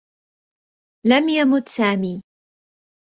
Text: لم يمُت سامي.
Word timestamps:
لم 1.07 1.29
يمُت 1.29 1.69
سامي. 1.69 2.21